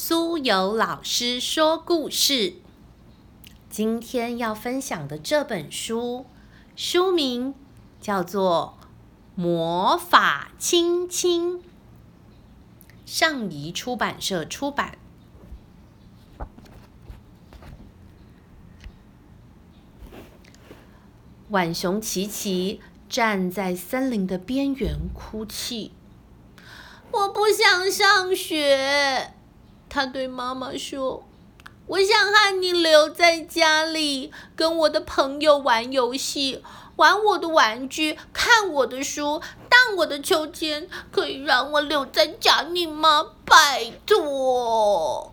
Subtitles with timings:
[0.00, 2.54] 苏有老师说故事。
[3.68, 6.24] 今天要分享的这本书，
[6.76, 7.52] 书名
[8.00, 8.78] 叫做
[9.34, 11.58] 《魔法亲亲》，
[13.04, 14.98] 上仪出版社出版。
[21.50, 25.90] 浣熊琪琪站在森林的边缘哭泣，
[27.10, 29.34] 我不想上学。
[29.90, 31.24] 他对妈妈说
[31.88, 36.62] ：“我想和你留在家里，跟我的朋友玩游戏，
[36.96, 40.88] 玩我的玩具，看我的书，荡我的秋千。
[41.10, 43.32] 可以让我留在家里吗？
[43.44, 45.32] 拜托！”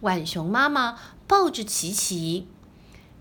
[0.00, 2.48] 浣熊妈妈抱着琪琪，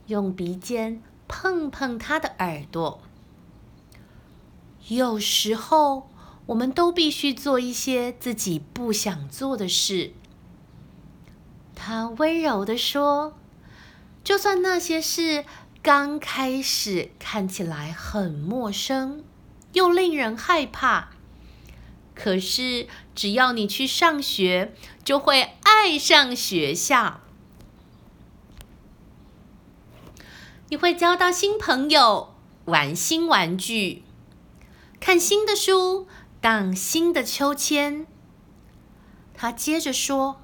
[0.05, 3.01] 用鼻尖碰碰他的耳朵。
[4.87, 6.09] 有时候。
[6.47, 10.13] 我们都必须做一些自己不想做的事。
[11.75, 13.37] 他温柔地说
[14.23, 15.43] ：“就算那些事
[15.83, 19.23] 刚开始看起来很陌生，
[19.73, 21.09] 又令人害怕，
[22.15, 27.19] 可是只要你去上学，就会爱上学校。
[30.69, 32.33] 你会交到新朋友，
[32.65, 34.03] 玩新玩具，
[35.01, 36.07] 看新的书。”
[36.47, 38.07] 荡新的秋千。
[39.35, 40.39] 他接着说：“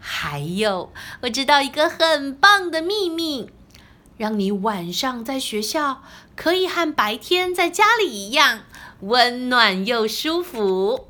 [0.00, 3.50] 还有，我知道一个很棒的秘密，
[4.16, 6.02] 让你晚上在学校
[6.34, 8.62] 可以和白天在家里一样
[9.00, 11.06] 温暖又舒服。”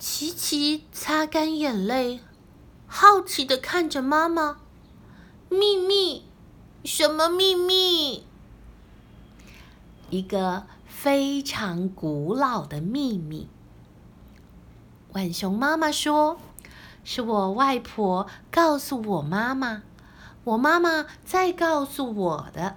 [0.00, 2.20] 琪琪擦干眼泪，
[2.86, 4.56] 好奇的看着妈妈
[5.50, 6.24] ：“秘密？
[6.82, 8.24] 什么秘密？”
[10.08, 10.64] 一个。
[11.02, 13.48] 非常古老的秘密。
[15.12, 16.38] 浣熊妈妈说
[17.02, 19.82] ：“是我外婆告诉我妈妈，
[20.44, 22.76] 我妈妈再告诉我的。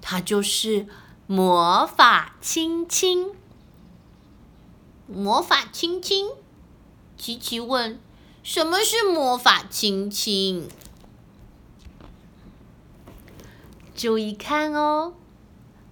[0.00, 0.86] 它就是
[1.26, 3.28] 魔法亲亲。”
[5.06, 6.30] 魔法亲亲？
[7.18, 8.00] 琪琪问
[8.42, 10.66] ：“什么是魔法亲亲？”
[13.94, 15.12] 注意看哦，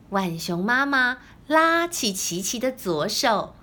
[0.09, 1.19] 浣熊妈妈。
[1.49, 3.55] 拉起琪琪的左手，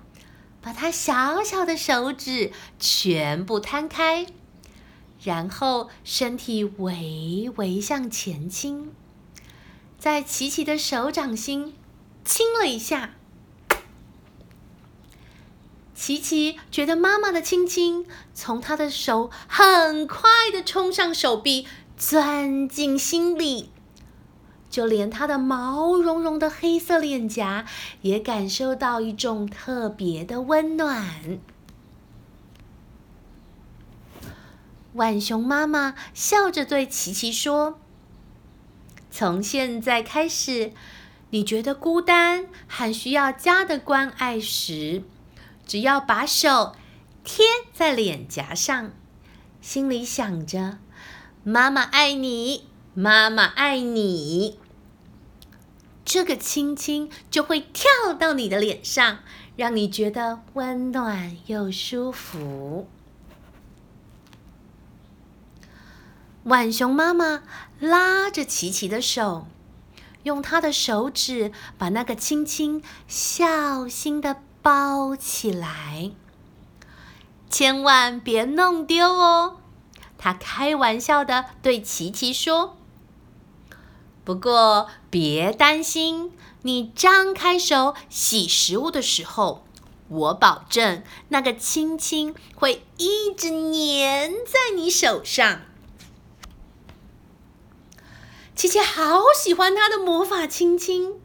[0.59, 4.25] 把他小小的手指全部摊开，
[5.23, 8.91] 然后身体微微向前倾，
[9.99, 11.75] 在琪琪的手掌心
[12.23, 13.11] 亲了一下。
[15.93, 23.69] 琪琪觉得妈妈的亲亲从他的手很快的冲上手臂，钻进心里。
[24.75, 27.65] 就连它的毛茸茸的黑色脸颊
[28.01, 31.39] 也感受到一种特别的温暖。
[34.91, 37.79] 浣熊妈妈笑着对琪琪说
[39.09, 40.73] ：“从现在开始，
[41.29, 45.03] 你觉得孤单和需要家的关爱时，
[45.65, 46.75] 只要把手
[47.23, 48.91] 贴在脸颊上，
[49.61, 50.79] 心里想着
[51.45, 54.59] ‘妈妈爱你，妈妈爱你’。”
[56.05, 59.19] 这个亲亲就会跳到你的脸上，
[59.55, 62.87] 让你觉得温暖又舒服。
[66.43, 67.41] 浣熊妈妈
[67.79, 69.47] 拉着琪琪的手，
[70.21, 76.11] 用她的手指把那个亲亲小心的包起来，
[77.49, 79.57] 千万别弄丢哦。
[80.19, 82.74] 她开玩笑的对琪琪说。
[84.25, 89.63] 不过别担心，你张开手洗食物的时候，
[90.09, 95.61] 我保证那个亲亲会一直粘在你手上。
[98.55, 101.21] 琪琪好喜欢他的魔法亲亲，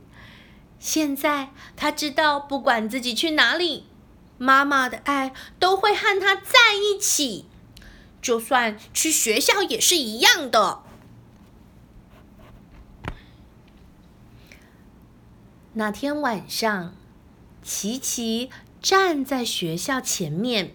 [0.78, 3.86] 现在他知道，不管自己去哪里，
[4.36, 7.46] 妈妈的爱都会和他在一起，
[8.20, 10.82] 就算去学校也是一样的。
[15.74, 16.92] 那天晚上，
[17.62, 18.50] 琪琪
[18.82, 20.74] 站在学校前面，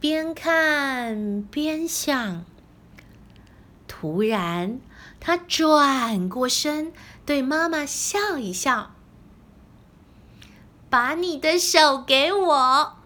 [0.00, 2.44] 边看边想。
[3.86, 4.80] 突然，
[5.20, 6.92] 他转过身，
[7.24, 8.90] 对妈妈笑一笑
[10.90, 12.96] ：“把你的手给我。”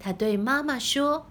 [0.00, 1.26] 他对妈妈说。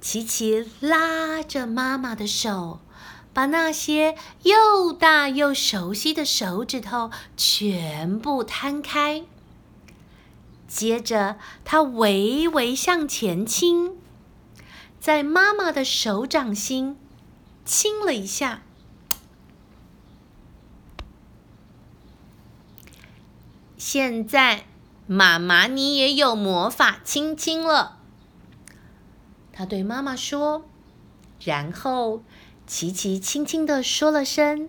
[0.00, 2.80] 琪琪拉着妈妈的手。
[3.36, 9.26] 把那些又大又熟悉的手指头全部摊开，
[10.66, 13.94] 接着，他微微向前倾，
[14.98, 16.96] 在妈妈的手掌心
[17.66, 18.62] 亲了一下。
[23.76, 24.64] 现在，
[25.06, 27.98] 妈妈你也有魔法亲亲了。
[29.52, 30.64] 他对妈妈说，
[31.38, 32.22] 然后
[32.66, 34.68] 琪琪轻轻的说了声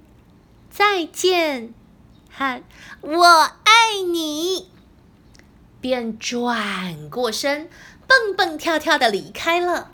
[0.70, 1.74] 再见，
[2.30, 2.64] 和
[3.02, 4.70] 我爱你。
[5.82, 7.70] 便转过身，
[8.08, 9.92] 蹦蹦跳跳的离开了。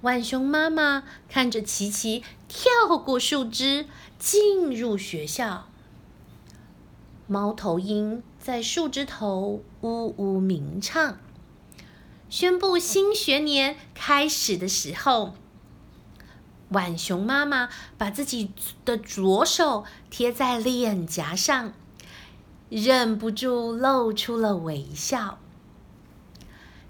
[0.00, 3.86] 浣熊妈妈看着琪琪跳过树枝
[4.18, 5.68] 进入学校，
[7.26, 11.18] 猫头鹰在树枝头呜呜鸣唱，
[12.30, 15.34] 宣布新学年开始的时候，
[16.68, 18.52] 浣熊妈妈把自己
[18.84, 21.72] 的左手贴在脸颊上。
[22.70, 25.38] 忍不住露出了微笑。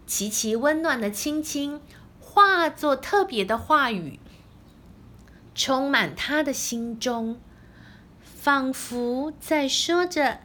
[0.08, 1.81] 琪琪温暖的亲亲
[2.20, 4.19] 化作特别的话语，
[5.55, 7.40] 充满他的心中，
[8.25, 10.40] 仿佛在说着：“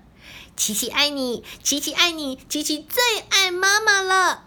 [0.55, 4.43] 琪琪爱你，琪琪爱你，琪琪最爱妈妈了。”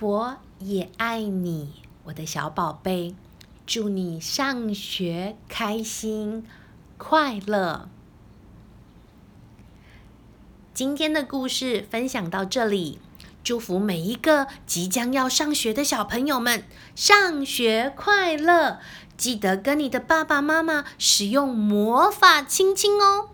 [0.00, 3.16] 我也爱你，我的小宝贝。
[3.66, 6.46] 祝你上学开心
[6.96, 7.88] 快乐！
[10.72, 13.00] 今天的故事分享到这里，
[13.42, 16.62] 祝福每一个即将要上学的小朋友们
[16.94, 18.78] 上学快乐！
[19.16, 23.30] 记得跟你的爸爸妈妈使用魔法亲亲哦。